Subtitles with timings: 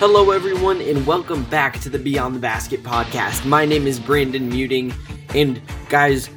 [0.00, 3.44] Hello, everyone, and welcome back to the Beyond the Basket podcast.
[3.44, 4.94] My name is Brandon Muting,
[5.34, 6.30] and guys,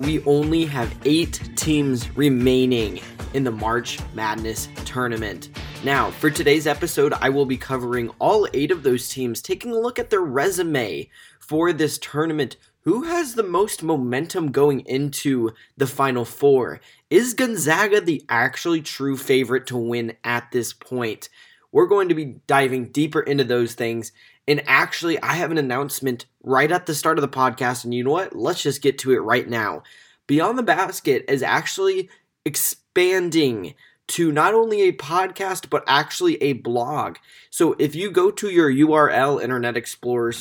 [0.00, 3.00] we only have eight teams remaining
[3.32, 5.48] in the March Madness tournament.
[5.84, 9.78] Now, for today's episode, I will be covering all eight of those teams, taking a
[9.78, 11.08] look at their resume
[11.38, 12.56] for this tournament.
[12.80, 16.80] Who has the most momentum going into the Final Four?
[17.10, 21.28] Is Gonzaga the actually true favorite to win at this point?
[21.70, 24.12] We're going to be diving deeper into those things.
[24.48, 27.84] And actually, I have an announcement right at the start of the podcast.
[27.84, 28.34] And you know what?
[28.34, 29.82] Let's just get to it right now.
[30.26, 32.08] Beyond the Basket is actually
[32.44, 33.74] expanding
[34.08, 37.16] to not only a podcast, but actually a blog.
[37.50, 40.32] So if you go to your URL, Internet Explorer,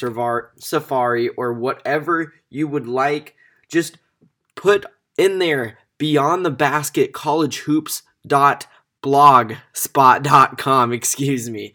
[0.57, 3.35] Safari, or whatever you would like,
[3.67, 3.97] just
[4.55, 4.85] put
[5.17, 8.67] in there Beyond the Basket College Hoops dot
[9.01, 11.73] blogspot.com, excuse me.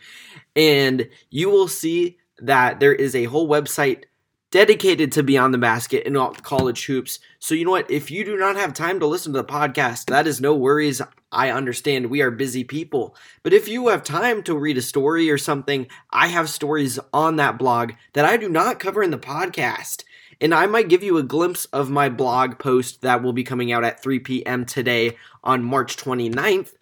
[0.55, 4.05] And you will see that there is a whole website
[4.51, 7.21] dedicated to Beyond the Basket and college hoops.
[7.39, 7.91] So, you know what?
[7.91, 11.01] If you do not have time to listen to the podcast, that is no worries.
[11.33, 13.15] I understand we are busy people.
[13.43, 17.37] But if you have time to read a story or something, I have stories on
[17.37, 20.05] that blog that I do not cover in the podcast.
[20.41, 23.73] And I might give you a glimpse of my blog post that will be coming
[23.73, 24.65] out at 3 p.m.
[24.65, 26.73] today on March 29th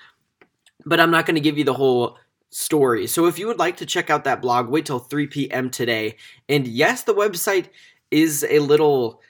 [0.85, 2.19] but I'm not going to give you the whole
[2.51, 3.07] story.
[3.07, 5.71] So if you would like to check out that blog, wait till 3 p.m.
[5.71, 6.17] today.
[6.49, 7.67] And yes, the website
[8.11, 9.21] is a little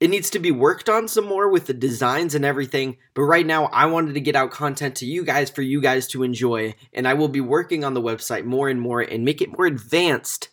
[0.00, 2.96] it needs to be worked on some more with the designs and everything.
[3.14, 6.06] But right now, I wanted to get out content to you guys for you guys
[6.08, 6.74] to enjoy.
[6.92, 9.66] And I will be working on the website more and more and make it more
[9.66, 10.48] advanced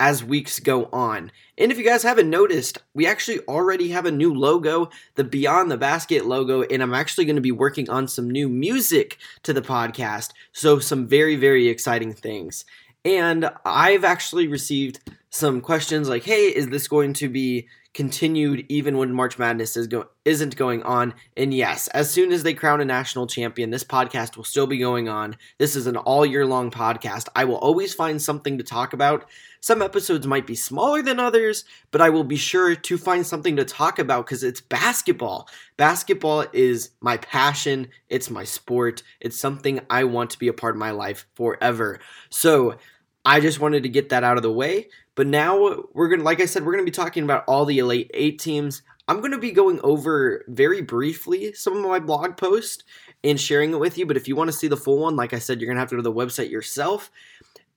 [0.00, 1.30] as weeks go on.
[1.56, 5.70] And if you guys haven't noticed, we actually already have a new logo, the Beyond
[5.70, 9.52] the Basket logo, and I'm actually going to be working on some new music to
[9.52, 10.30] the podcast.
[10.52, 12.64] So, some very, very exciting things.
[13.04, 18.96] And I've actually received some questions like, hey, is this going to be continued even
[18.96, 21.14] when March Madness is go- isn't going on.
[21.36, 24.78] And yes, as soon as they crown a national champion, this podcast will still be
[24.78, 25.36] going on.
[25.58, 27.28] This is an all year long podcast.
[27.34, 29.28] I will always find something to talk about.
[29.60, 33.56] Some episodes might be smaller than others, but I will be sure to find something
[33.56, 35.48] to talk about because it's basketball.
[35.76, 40.76] Basketball is my passion, it's my sport, it's something I want to be a part
[40.76, 41.98] of my life forever.
[42.30, 42.76] So,
[43.24, 44.88] I just wanted to get that out of the way.
[45.14, 47.64] But now we're going to, like I said, we're going to be talking about all
[47.64, 48.82] the Elite Eight teams.
[49.08, 52.84] I'm going to be going over very briefly some of my blog posts
[53.24, 54.06] and sharing it with you.
[54.06, 55.80] But if you want to see the full one, like I said, you're going to
[55.80, 57.10] have to go to the website yourself.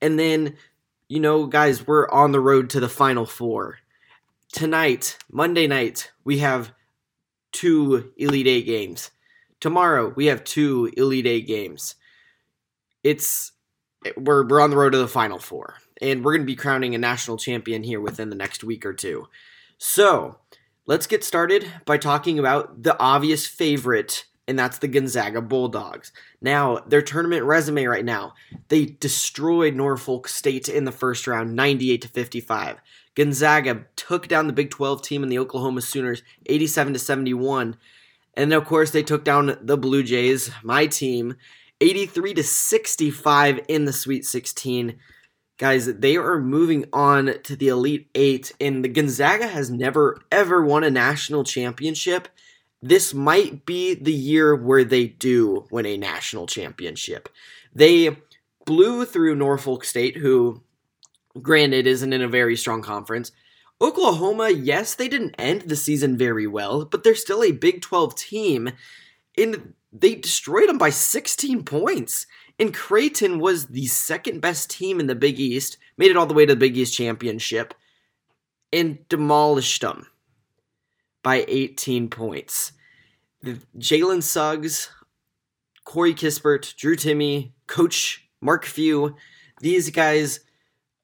[0.01, 0.57] And then,
[1.07, 3.79] you know, guys, we're on the road to the Final Four.
[4.51, 6.73] Tonight, Monday night, we have
[7.51, 9.11] two Elite Eight games.
[9.59, 11.95] Tomorrow, we have two Elite Eight games.
[13.03, 13.53] It's
[14.17, 16.95] we're we're on the road to the Final Four, and we're going to be crowning
[16.95, 19.27] a national champion here within the next week or two.
[19.77, 20.37] So
[20.85, 26.11] let's get started by talking about the obvious favorite, and that's the Gonzaga Bulldogs.
[26.41, 28.33] Now, their tournament resume right now,
[28.69, 32.81] they destroyed Norfolk State in the first round, 98 to 55.
[33.13, 37.75] Gonzaga took down the Big 12 team in the Oklahoma Sooners, 87 to 71.
[38.35, 41.35] And of course, they took down the Blue Jays, my team,
[41.81, 44.97] 83 to 65 in the Sweet 16.
[45.57, 50.63] Guys, they are moving on to the Elite 8 and the Gonzaga has never ever
[50.63, 52.27] won a national championship.
[52.81, 57.29] This might be the year where they do win a national championship.
[57.73, 58.17] They
[58.65, 60.63] blew through Norfolk State who
[61.41, 63.31] granted isn't in a very strong conference.
[63.79, 68.15] Oklahoma, yes, they didn't end the season very well, but they're still a Big 12
[68.15, 68.71] team.
[69.37, 72.25] And they destroyed them by 16 points.
[72.59, 76.33] And Creighton was the second best team in the Big East, made it all the
[76.33, 77.73] way to the Big East championship,
[78.71, 80.07] and demolished them
[81.23, 82.73] by 18 points.
[83.43, 84.89] Jalen Suggs,
[85.83, 89.15] Corey Kispert, Drew Timme, Coach Mark Few,
[89.59, 90.41] these guys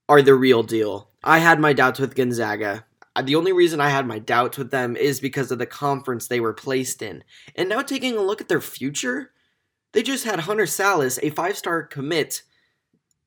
[0.07, 1.09] are the real deal.
[1.23, 2.85] I had my doubts with Gonzaga.
[3.17, 6.27] Uh, the only reason I had my doubts with them is because of the conference
[6.27, 7.23] they were placed in.
[7.55, 9.31] And now taking a look at their future,
[9.93, 12.43] they just had Hunter Sallis, a five star commit,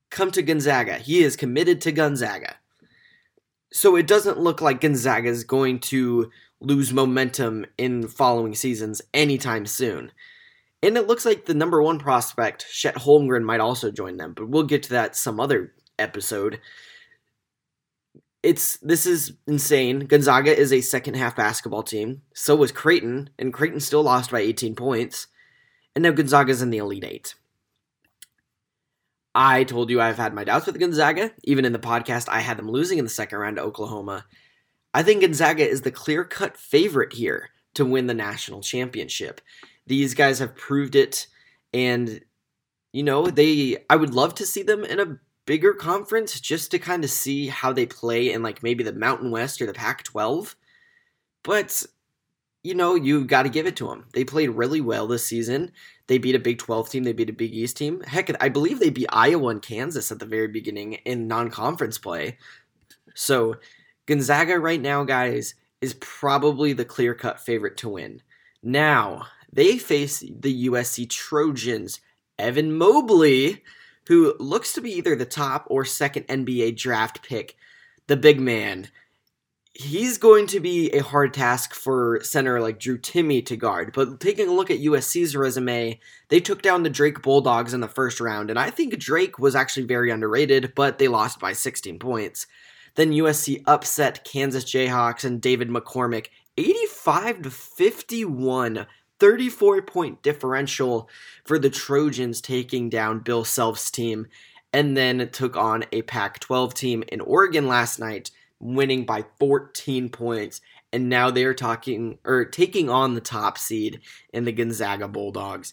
[0.08, 0.98] come to Gonzaga.
[0.98, 2.54] He is committed to Gonzaga.
[3.72, 9.66] So it doesn't look like Gonzaga is going to lose momentum in following seasons anytime
[9.66, 10.12] soon.
[10.84, 14.48] And it looks like the number one prospect, Chet Holmgren, might also join them, but
[14.48, 16.60] we'll get to that some other episode.
[18.42, 20.06] It's this is insane.
[20.06, 22.22] Gonzaga is a second half basketball team.
[22.34, 25.26] So was Creighton, and Creighton still lost by 18 points.
[25.94, 27.34] And now Gonzaga's in the Elite Eight.
[29.34, 31.32] I told you I've had my doubts with Gonzaga.
[31.44, 34.24] Even in the podcast, I had them losing in the second round to Oklahoma.
[34.92, 39.40] I think Gonzaga is the clear cut favorite here to win the national championship.
[39.86, 41.26] These guys have proved it,
[41.72, 42.20] and
[42.92, 43.84] you know they.
[43.88, 45.18] I would love to see them in a
[45.50, 49.32] bigger conference just to kind of see how they play in like maybe the Mountain
[49.32, 50.54] West or the Pac-12.
[51.42, 51.84] But
[52.62, 54.04] you know, you got to give it to them.
[54.12, 55.72] They played really well this season.
[56.06, 58.00] They beat a Big 12 team, they beat a Big East team.
[58.02, 62.38] Heck, I believe they beat Iowa and Kansas at the very beginning in non-conference play.
[63.16, 63.56] So,
[64.06, 68.22] Gonzaga right now, guys, is probably the clear-cut favorite to win.
[68.62, 71.98] Now, they face the USC Trojans.
[72.38, 73.64] Evan Mobley,
[74.10, 77.56] who looks to be either the top or second NBA draft pick,
[78.08, 78.88] the big man
[79.72, 83.92] he's going to be a hard task for center like Drew Timme to guard.
[83.94, 85.98] But taking a look at USC's resume,
[86.28, 89.54] they took down the Drake Bulldogs in the first round, and I think Drake was
[89.54, 92.46] actually very underrated, but they lost by 16 points.
[92.96, 96.26] Then USC upset Kansas Jayhawks and David McCormack
[96.56, 98.86] 85 to 51.
[99.20, 101.08] 34 point differential
[101.44, 104.26] for the Trojans taking down Bill Self's team
[104.72, 110.08] and then took on a Pac 12 team in Oregon last night winning by 14
[110.08, 110.60] points
[110.92, 114.00] and now they're talking or taking on the top seed
[114.32, 115.72] in the Gonzaga Bulldogs.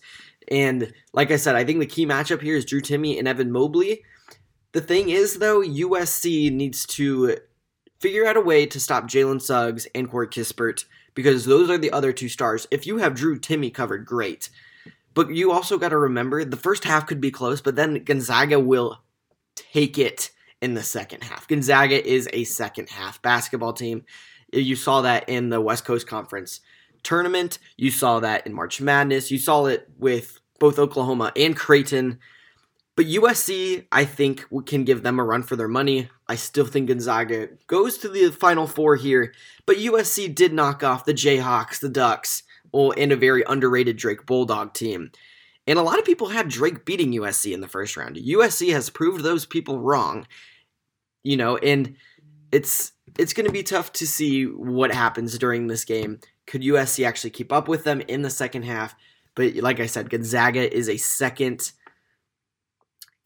[0.50, 3.52] And like I said, I think the key matchup here is Drew Timme and Evan
[3.52, 4.04] Mobley.
[4.72, 7.38] The thing is, though, USC needs to
[8.00, 10.86] figure out a way to stop Jalen Suggs and Corey Kispert
[11.18, 12.68] because those are the other two stars.
[12.70, 14.52] If you have Drew Timme covered, great.
[15.16, 18.60] But you also got to remember the first half could be close, but then Gonzaga
[18.60, 19.02] will
[19.56, 20.30] take it
[20.62, 21.48] in the second half.
[21.48, 24.06] Gonzaga is a second half basketball team.
[24.54, 26.62] You saw that in the West Coast Conference
[27.02, 27.58] tournament.
[27.78, 29.32] You saw that in March Madness.
[29.32, 32.20] You saw it with both Oklahoma and Creighton.
[32.98, 36.10] But USC, I think, can give them a run for their money.
[36.28, 39.36] I still think Gonzaga goes to the Final Four here.
[39.68, 42.42] But USC did knock off the Jayhawks, the Ducks,
[42.74, 45.12] and a very underrated Drake Bulldog team.
[45.68, 48.16] And a lot of people had Drake beating USC in the first round.
[48.16, 50.26] USC has proved those people wrong.
[51.24, 51.96] You know, and
[52.52, 56.20] it's it's going to be tough to see what happens during this game.
[56.48, 58.96] Could USC actually keep up with them in the second half?
[59.36, 61.74] But like I said, Gonzaga is a second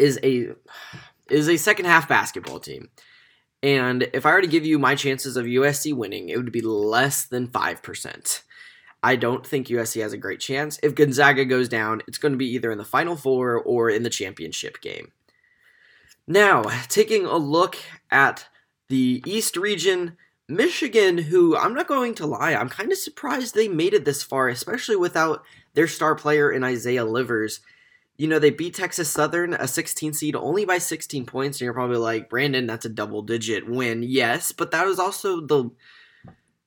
[0.01, 0.49] is a
[1.29, 2.89] is a second half basketball team.
[3.63, 6.61] And if I were to give you my chances of USC winning, it would be
[6.61, 8.41] less than 5%.
[9.03, 10.79] I don't think USC has a great chance.
[10.83, 14.03] If Gonzaga goes down, it's going to be either in the Final Four or in
[14.03, 15.11] the championship game.
[16.27, 17.77] Now, taking a look
[18.09, 18.47] at
[18.89, 20.17] the East region,
[20.47, 24.21] Michigan, who I'm not going to lie, I'm kind of surprised they made it this
[24.21, 25.43] far, especially without
[25.73, 27.61] their star player in Isaiah Livers.
[28.21, 31.73] You know, they beat Texas Southern, a 16 seed, only by 16 points, and you're
[31.73, 34.03] probably like, Brandon, that's a double digit win.
[34.03, 35.71] Yes, but that was also the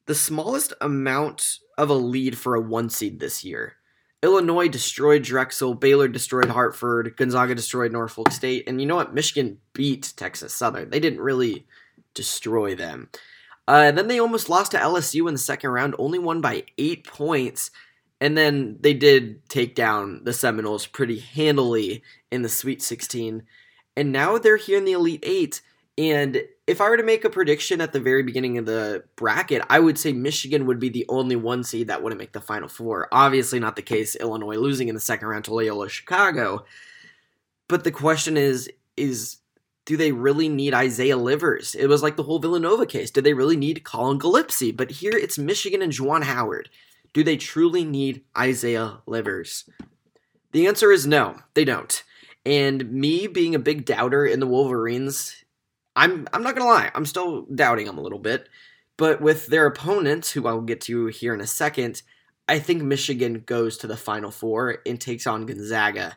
[0.06, 3.76] the smallest amount of a lead for a one seed this year.
[4.20, 9.14] Illinois destroyed Drexel, Baylor destroyed Hartford, Gonzaga destroyed Norfolk State, and you know what?
[9.14, 10.90] Michigan beat Texas Southern.
[10.90, 11.68] They didn't really
[12.14, 13.10] destroy them.
[13.68, 17.06] Uh, then they almost lost to LSU in the second round, only won by eight
[17.06, 17.70] points.
[18.24, 22.02] And then they did take down the Seminoles pretty handily
[22.32, 23.42] in the Sweet 16.
[23.98, 25.60] And now they're here in the Elite Eight.
[25.98, 29.60] And if I were to make a prediction at the very beginning of the bracket,
[29.68, 32.66] I would say Michigan would be the only one seed that wouldn't make the Final
[32.66, 33.08] Four.
[33.12, 34.16] Obviously, not the case.
[34.16, 36.64] Illinois losing in the second round to Loyola Chicago.
[37.68, 39.36] But the question is, is
[39.84, 41.74] do they really need Isaiah Livers?
[41.74, 43.10] It was like the whole Villanova case.
[43.10, 44.72] Do they really need Collin Gillespie?
[44.72, 46.70] But here it's Michigan and Juwan Howard.
[47.14, 49.68] Do they truly need Isaiah Livers?
[50.52, 52.02] The answer is no, they don't.
[52.44, 55.44] And me being a big doubter in the Wolverines
[55.96, 58.48] I'm I'm not gonna lie, I'm still doubting them a little bit.
[58.96, 62.02] But with their opponents, who I'll get to here in a second,
[62.48, 66.16] I think Michigan goes to the Final Four and takes on Gonzaga.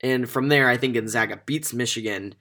[0.00, 2.34] And from there, I think Gonzaga beats Michigan.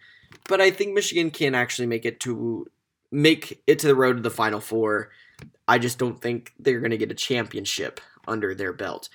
[0.48, 2.68] But I think Michigan can actually make it to
[3.12, 5.10] make it to the road to the Final Four.
[5.68, 9.10] I just don't think they're going to get a championship under their belt.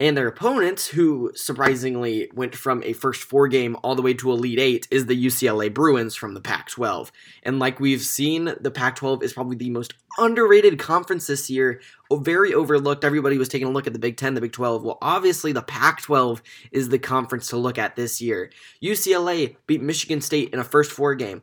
[0.00, 4.32] And their opponents, who surprisingly went from a first four game all the way to
[4.32, 7.12] Elite Eight, is the UCLA Bruins from the Pac 12.
[7.42, 11.82] And like we've seen, the Pac 12 is probably the most underrated conference this year,
[12.10, 13.04] very overlooked.
[13.04, 14.82] Everybody was taking a look at the Big 10, the Big 12.
[14.84, 18.50] Well, obviously, the Pac 12 is the conference to look at this year.
[18.82, 21.42] UCLA beat Michigan State in a first four game,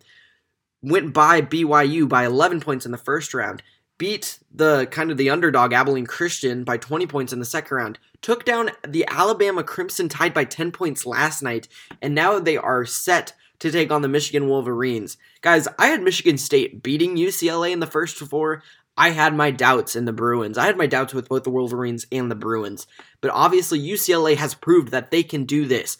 [0.81, 3.61] went by BYU by 11 points in the first round
[3.97, 7.99] beat the kind of the underdog Abilene Christian by 20 points in the second round,
[8.21, 11.67] took down the Alabama Crimson Tide by 10 points last night,
[12.01, 15.17] and now they are set to take on the Michigan Wolverines.
[15.41, 18.61] Guys, I had Michigan State beating UCLA in the first four.
[18.95, 20.57] I had my doubts in the Bruins.
[20.57, 22.87] I had my doubts with both the Wolverines and the Bruins.
[23.21, 25.97] But obviously, UCLA has proved that they can do this.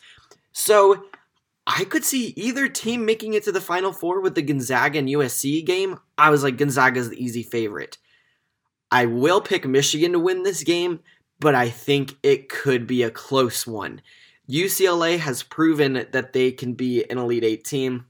[0.52, 1.06] So,
[1.70, 5.10] I could see either team making it to the Final Four with the Gonzaga and
[5.10, 6.00] USC game.
[6.18, 7.98] I was like, Gonzaga's the easy favorite.
[8.90, 11.02] I will pick Michigan to win this game,
[11.42, 14.02] but I think it could be a close one.
[14.50, 18.06] UCLA has proven that they can be an Elite Eight team.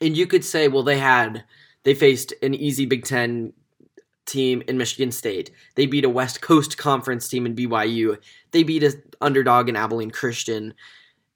[0.00, 1.44] And you could say, well, they had,
[1.84, 3.52] they faced an easy Big Ten
[4.26, 5.52] team in Michigan State.
[5.76, 8.18] They beat a West Coast Conference team in BYU.
[8.50, 10.74] They beat an underdog in Abilene Christian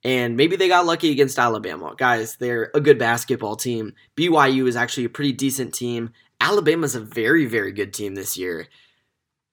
[0.04, 1.94] and maybe they got lucky against Alabama.
[1.96, 3.94] Guys, they're a good basketball team.
[4.16, 6.10] BYU is actually a pretty decent team.
[6.40, 8.66] Alabama's a very, very good team this year.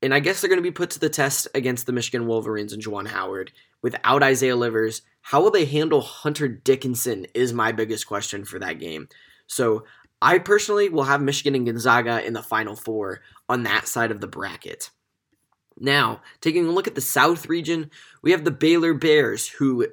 [0.01, 2.73] And I guess they're going to be put to the test against the Michigan Wolverines
[2.73, 3.51] and Juwan Howard.
[3.81, 8.79] Without Isaiah Livers, how will they handle Hunter Dickinson is my biggest question for that
[8.79, 9.07] game.
[9.45, 9.85] So
[10.21, 14.19] I personally will have Michigan and Gonzaga in the Final Four on that side of
[14.19, 14.89] the bracket.
[15.79, 17.89] Now, taking a look at the South region,
[18.21, 19.87] we have the Baylor Bears, who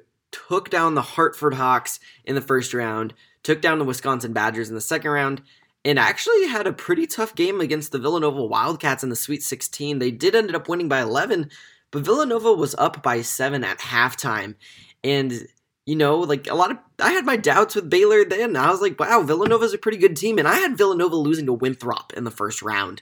[0.47, 3.13] took down the Hartford Hawks in the first round,
[3.43, 5.41] took down the Wisconsin Badgers in the second round,
[5.85, 9.99] and actually had a pretty tough game against the Villanova Wildcats in the Sweet 16.
[9.99, 11.49] They did end up winning by 11,
[11.91, 14.55] but Villanova was up by 7 at halftime.
[15.03, 15.47] And
[15.85, 18.57] you know, like a lot of I had my doubts with Baylor then.
[18.57, 21.53] I was like, wow, Villanova's a pretty good team and I had Villanova losing to
[21.53, 23.01] Winthrop in the first round.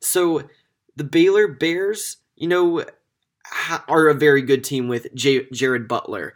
[0.00, 0.48] So,
[0.96, 2.84] the Baylor Bears, you know,
[3.86, 6.32] are a very good team with J- Jared Butler.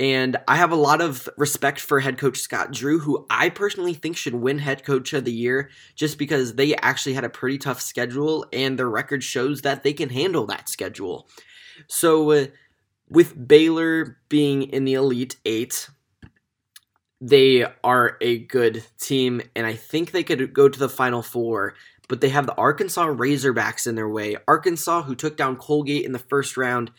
[0.00, 3.92] And I have a lot of respect for head coach Scott Drew, who I personally
[3.92, 7.58] think should win head coach of the year just because they actually had a pretty
[7.58, 11.28] tough schedule and their record shows that they can handle that schedule.
[11.86, 12.46] So, uh,
[13.10, 15.90] with Baylor being in the Elite Eight,
[17.20, 21.74] they are a good team, and I think they could go to the Final Four.
[22.08, 24.36] But they have the Arkansas Razorbacks in their way.
[24.48, 26.90] Arkansas, who took down Colgate in the first round,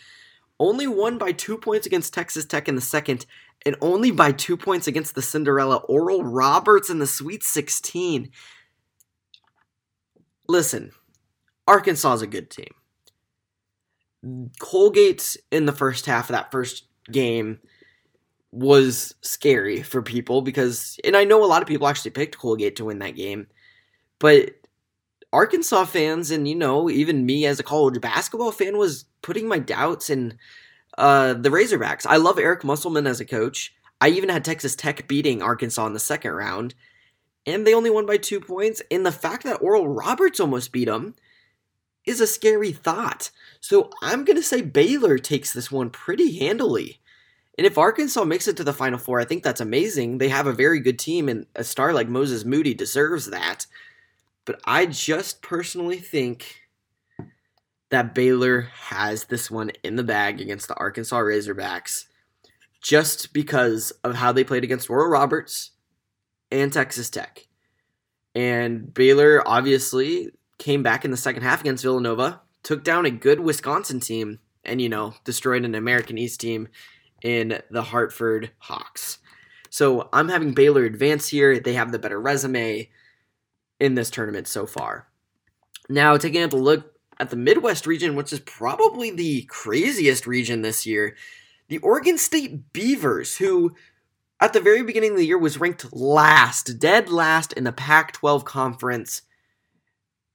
[0.61, 3.25] only won by two points against Texas Tech in the second,
[3.65, 8.29] and only by two points against the Cinderella Oral Roberts in the Sweet 16.
[10.47, 10.91] Listen,
[11.67, 12.73] Arkansas is a good team.
[14.59, 17.59] Colgate in the first half of that first game
[18.51, 22.75] was scary for people because, and I know a lot of people actually picked Colgate
[22.75, 23.47] to win that game,
[24.19, 24.60] but
[25.33, 29.59] Arkansas fans and you know even me as a college basketball fan was putting my
[29.59, 30.37] doubts in
[30.97, 32.05] uh, the Razorbacks.
[32.05, 33.73] I love Eric Musselman as a coach.
[34.01, 36.75] I even had Texas Tech beating Arkansas in the second round,
[37.45, 38.81] and they only won by two points.
[38.91, 41.15] And the fact that Oral Roberts almost beat them
[42.05, 43.29] is a scary thought.
[43.59, 46.99] So I'm gonna say Baylor takes this one pretty handily.
[47.57, 50.17] And if Arkansas makes it to the Final Four, I think that's amazing.
[50.17, 53.67] They have a very good team, and a star like Moses Moody deserves that.
[54.45, 56.61] But I just personally think
[57.89, 62.05] that Baylor has this one in the bag against the Arkansas Razorbacks
[62.81, 65.71] just because of how they played against Oral Roberts
[66.51, 67.47] and Texas Tech.
[68.33, 73.39] And Baylor obviously came back in the second half against Villanova, took down a good
[73.39, 76.67] Wisconsin team, and, you know, destroyed an American East team
[77.23, 79.19] in the Hartford Hawks.
[79.69, 81.59] So I'm having Baylor advance here.
[81.59, 82.89] They have the better resume
[83.81, 85.07] in this tournament so far.
[85.89, 90.85] Now, taking a look at the Midwest region, which is probably the craziest region this
[90.85, 91.17] year,
[91.67, 93.75] the Oregon State Beavers, who
[94.39, 98.13] at the very beginning of the year was ranked last, dead last in the Pac
[98.13, 99.23] 12 conference,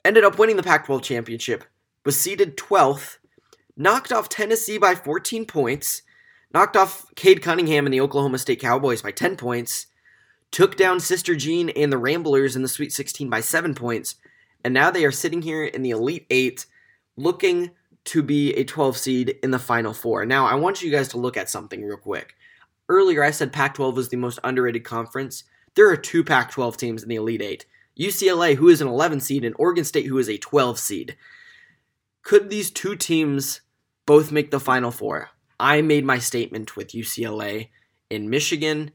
[0.04, 1.64] ended up winning the Pac 12 championship,
[2.04, 3.18] was seeded 12th,
[3.76, 6.02] knocked off Tennessee by 14 points,
[6.52, 9.86] knocked off Cade Cunningham and the Oklahoma State Cowboys by 10 points,
[10.56, 14.14] took down Sister Jean and the Ramblers in the Sweet 16 by 7 points,
[14.64, 16.64] and now they are sitting here in the Elite 8
[17.18, 17.72] looking
[18.04, 20.24] to be a 12 seed in the Final Four.
[20.24, 22.36] Now, I want you guys to look at something real quick.
[22.88, 25.44] Earlier, I said Pac 12 was the most underrated conference.
[25.74, 27.66] There are two Pac 12 teams in the Elite 8
[28.00, 31.16] UCLA, who is an 11 seed, and Oregon State, who is a 12 seed.
[32.22, 33.60] Could these two teams
[34.06, 35.28] both make the Final Four.
[35.60, 37.68] I made my statement with UCLA
[38.08, 38.92] in Michigan,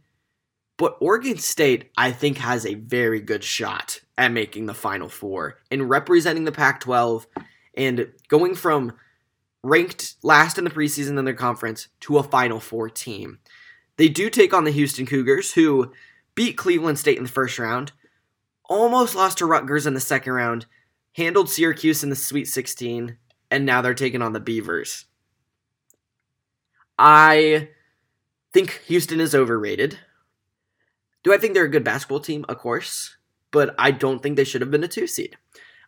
[0.81, 5.59] but Oregon State, I think, has a very good shot at making the Final Four
[5.69, 7.27] and representing the Pac 12
[7.75, 8.93] and going from
[9.61, 13.37] ranked last in the preseason in their conference to a Final Four team.
[13.97, 15.91] They do take on the Houston Cougars, who
[16.33, 17.91] beat Cleveland State in the first round,
[18.67, 20.65] almost lost to Rutgers in the second round,
[21.13, 23.17] handled Syracuse in the Sweet 16,
[23.51, 25.05] and now they're taking on the Beavers.
[26.97, 27.69] I
[28.51, 29.99] think Houston is overrated.
[31.23, 32.45] Do I think they're a good basketball team?
[32.49, 33.17] Of course.
[33.51, 35.37] But I don't think they should have been a two seed.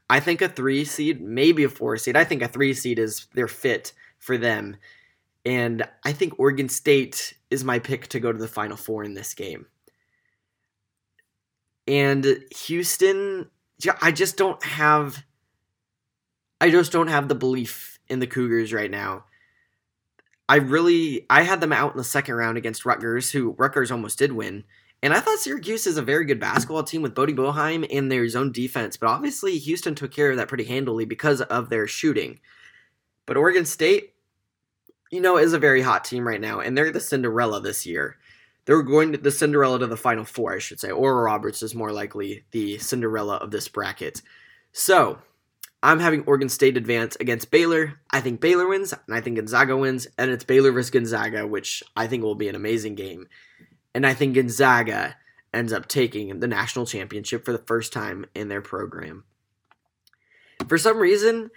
[0.09, 2.15] I think a three seed, maybe a four seed.
[2.15, 4.77] I think a three seed is their fit for them.
[5.45, 9.13] And I think Oregon State is my pick to go to the Final Four in
[9.13, 9.65] this game.
[11.87, 13.49] And Houston,
[14.01, 15.23] I just don't have.
[16.61, 19.25] I just don't have the belief in the Cougars right now.
[20.47, 24.19] I really I had them out in the second round against Rutgers, who Rutgers almost
[24.19, 24.63] did win.
[25.03, 28.25] And I thought Syracuse is a very good basketball team with Buddy Boeheim and their
[28.29, 32.39] zone defense, but obviously Houston took care of that pretty handily because of their shooting.
[33.25, 34.13] But Oregon State,
[35.11, 38.15] you know, is a very hot team right now, and they're the Cinderella this year.
[38.63, 40.89] They're going to the Cinderella to the Final Four, I should say.
[40.89, 44.21] Oral Roberts is more likely the Cinderella of this bracket.
[44.71, 45.19] So
[45.83, 47.99] I'm having Oregon State advance against Baylor.
[48.09, 51.83] I think Baylor wins, and I think Gonzaga wins, and it's Baylor versus Gonzaga, which
[51.97, 53.27] I think will be an amazing game.
[53.93, 55.15] And I think Gonzaga
[55.53, 59.23] ends up taking the national championship for the first time in their program.
[60.67, 61.51] For some reason,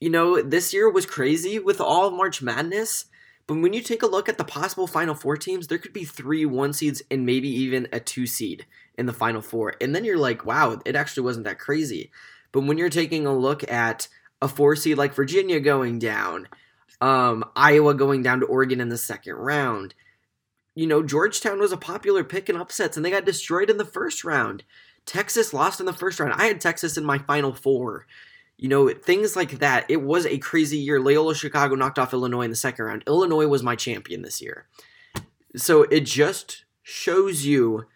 [0.00, 3.06] you know, this year was crazy with all of March Madness.
[3.46, 6.04] But when you take a look at the possible Final Four teams, there could be
[6.04, 8.66] three one seeds and maybe even a two seed
[8.98, 9.74] in the Final Four.
[9.80, 12.10] And then you're like, wow, it actually wasn't that crazy.
[12.50, 14.08] But when you're taking a look at
[14.42, 16.48] a four seed like Virginia going down,
[17.00, 19.94] um, Iowa going down to Oregon in the second round,
[20.76, 23.84] you know, Georgetown was a popular pick in upsets and they got destroyed in the
[23.84, 24.62] first round.
[25.06, 26.34] Texas lost in the first round.
[26.34, 28.06] I had Texas in my final four.
[28.58, 29.90] You know, things like that.
[29.90, 31.00] It was a crazy year.
[31.00, 33.04] Loyola Chicago knocked off Illinois in the second round.
[33.06, 34.66] Illinois was my champion this year.
[35.56, 37.86] So it just shows you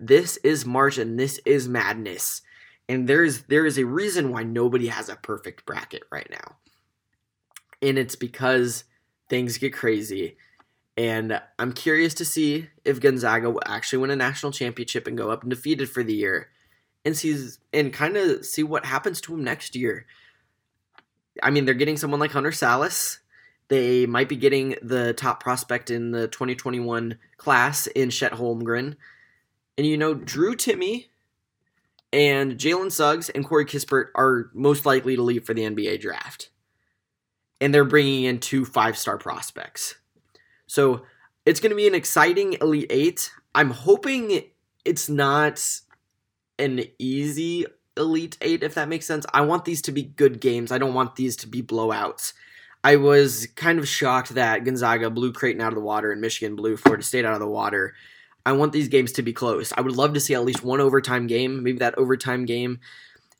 [0.00, 2.40] this is March and this is madness.
[2.88, 6.56] And there's there is a reason why nobody has a perfect bracket right now.
[7.82, 8.84] And it's because
[9.28, 10.36] things get crazy
[11.00, 15.30] and I'm curious to see if Gonzaga will actually win a national championship and go
[15.30, 16.50] up undefeated for the year,
[17.06, 20.04] and sees and kind of see what happens to him next year.
[21.42, 23.20] I mean, they're getting someone like Hunter Sallis.
[23.68, 28.96] They might be getting the top prospect in the 2021 class in Chet Holmgren.
[29.78, 31.06] And you know, Drew Timme
[32.12, 36.50] and Jalen Suggs and Corey Kispert are most likely to leave for the NBA draft.
[37.58, 39.94] And they're bringing in two five star prospects.
[40.70, 41.02] So
[41.44, 43.32] it's going to be an exciting Elite Eight.
[43.56, 44.44] I'm hoping
[44.84, 45.60] it's not
[46.60, 49.26] an easy Elite Eight, if that makes sense.
[49.34, 50.70] I want these to be good games.
[50.70, 52.34] I don't want these to be blowouts.
[52.84, 56.54] I was kind of shocked that Gonzaga blew Creighton out of the water and Michigan
[56.54, 57.94] blew Florida State out of the water.
[58.46, 59.72] I want these games to be close.
[59.76, 61.64] I would love to see at least one overtime game.
[61.64, 62.78] Maybe that overtime game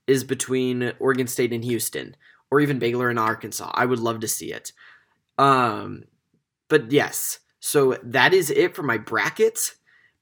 [0.09, 2.17] is between Oregon State and Houston,
[2.51, 3.71] or even Baylor and Arkansas.
[3.73, 4.73] I would love to see it.
[5.39, 6.05] Um,
[6.71, 9.75] but yes, so that is it for my brackets.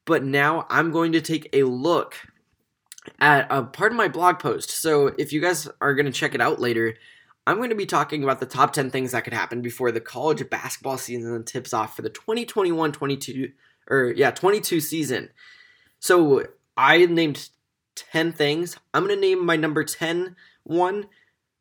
[0.05, 2.17] But now I'm going to take a look
[3.21, 4.71] at a part of my blog post.
[4.71, 6.95] So if you guys are going to check it out later,
[7.47, 10.01] I'm going to be talking about the top 10 things that could happen before the
[10.01, 13.53] college basketball season tips off for the 2021 22
[13.91, 15.29] or yeah, 22 season.
[16.01, 17.51] So I named
[17.95, 18.79] 10 things.
[18.95, 21.07] I'm going to name my number 10 one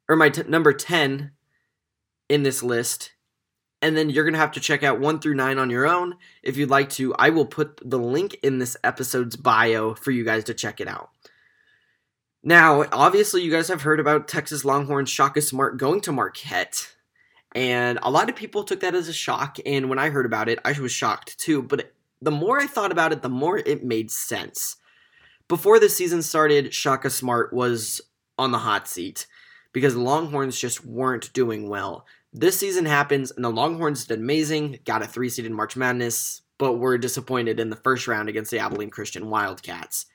[0.07, 1.31] or my t- number 10
[2.29, 3.11] in this list
[3.81, 6.15] and then you're going to have to check out 1 through 9 on your own
[6.43, 7.13] if you'd like to.
[7.15, 10.87] I will put the link in this episode's bio for you guys to check it
[10.87, 11.09] out.
[12.43, 16.95] Now, obviously, you guys have heard about Texas Longhorns Shaka Smart going to Marquette.
[17.53, 19.57] And a lot of people took that as a shock.
[19.65, 21.61] And when I heard about it, I was shocked too.
[21.61, 24.77] But the more I thought about it, the more it made sense.
[25.47, 28.01] Before the season started, Shaka Smart was
[28.37, 29.27] on the hot seat
[29.71, 32.05] because the Longhorns just weren't doing well.
[32.39, 36.43] This season happens, and the Longhorns did amazing, got a three seed in March Madness,
[36.59, 40.05] but were disappointed in the first round against the Abilene Christian Wildcats.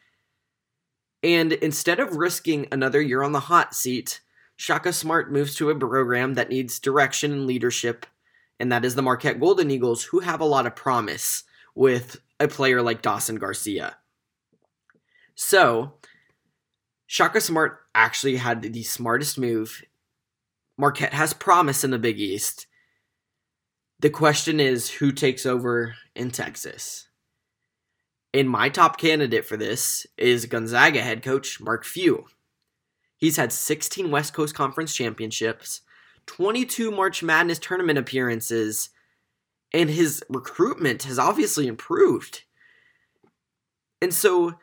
[1.24, 4.20] And instead of risking another year on the hot seat,
[4.54, 8.06] Shaka Smart moves to a program that needs direction and leadership,
[8.60, 11.42] and that is the Marquette Golden Eagles, who have a lot of promise
[11.74, 13.96] with a player like Dawson Garcia.
[15.34, 15.94] So,
[17.08, 19.82] Shaka Smart actually had the smartest move
[20.78, 22.66] Marquette has promise in the Big East.
[24.00, 27.08] The question is who takes over in Texas?
[28.34, 32.26] And my top candidate for this is Gonzaga head coach Mark Few.
[33.16, 35.82] He's had 16 West Coast Conference championships,
[36.26, 38.90] 22 March Madness tournament appearances,
[39.72, 42.42] and his recruitment has obviously improved.
[44.00, 44.54] And so,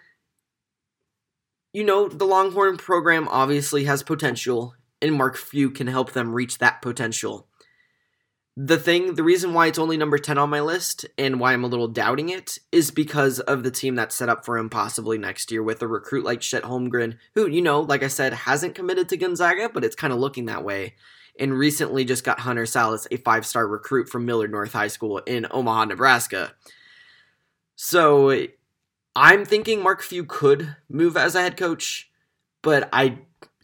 [1.71, 6.57] you know, the Longhorn program obviously has potential, and Mark Few can help them reach
[6.57, 7.47] that potential.
[8.61, 11.63] The thing, the reason why it's only number 10 on my list and why I'm
[11.63, 15.17] a little doubting it is because of the team that's set up for him possibly
[15.17, 18.75] next year with a recruit like Chet Holmgren, who, you know, like I said, hasn't
[18.75, 20.95] committed to Gonzaga, but it's kind of looking that way.
[21.39, 25.19] And recently just got Hunter Sallis, a five star recruit from Millard North High School
[25.19, 26.53] in Omaha, Nebraska.
[27.77, 28.47] So
[29.15, 32.11] I'm thinking Mark Few could move as a head coach,
[32.61, 33.19] but I,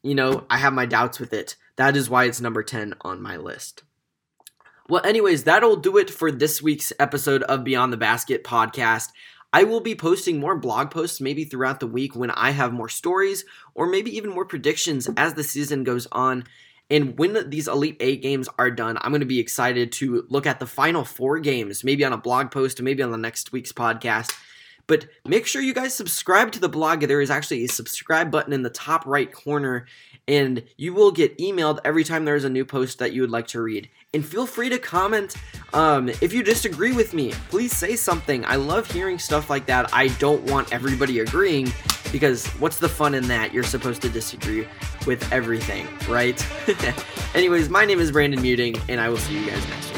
[0.06, 1.56] you know, I have my doubts with it.
[1.78, 3.84] That is why it's number 10 on my list.
[4.88, 9.10] Well, anyways, that'll do it for this week's episode of Beyond the Basket podcast.
[9.52, 12.88] I will be posting more blog posts maybe throughout the week when I have more
[12.88, 16.44] stories or maybe even more predictions as the season goes on.
[16.91, 20.46] And when these Elite Eight games are done, I'm going to be excited to look
[20.46, 23.72] at the final four games, maybe on a blog post maybe on the next week's
[23.72, 24.38] podcast.
[24.88, 27.02] But make sure you guys subscribe to the blog.
[27.02, 29.86] There is actually a subscribe button in the top right corner,
[30.28, 33.32] and you will get emailed every time there is a new post that you would
[33.32, 33.89] like to read.
[34.13, 35.36] And feel free to comment
[35.74, 37.34] um, if you disagree with me.
[37.50, 38.45] Please say something.
[38.45, 39.93] I love hearing stuff like that.
[39.93, 41.71] I don't want everybody agreeing
[42.12, 43.54] because what's the fun in that?
[43.54, 44.67] You're supposed to disagree
[45.06, 46.45] with everything, right?
[47.36, 49.94] Anyways, my name is Brandon Muting, and I will see you guys next week.